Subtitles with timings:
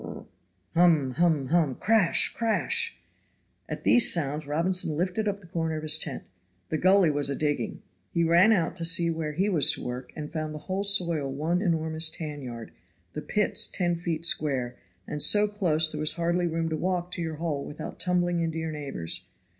[0.01, 0.27] Gn l r r r.
[0.73, 1.11] Hum!
[1.11, 1.47] hum!
[1.49, 1.75] hum!
[1.75, 2.33] Crash!
[2.33, 2.97] crash!
[3.69, 6.23] At these sounds Robinson lifted up the corner of his tent.
[6.69, 7.83] The gully was a digging.
[8.11, 11.31] He ran out to see where he was to work, and found the whole soil
[11.31, 12.71] one enormous tan yard,
[13.13, 14.75] the pits ten feet square,
[15.05, 18.57] and so close there was hardly room to walk to your hole without tumbling into
[18.57, 19.27] your neighbor's.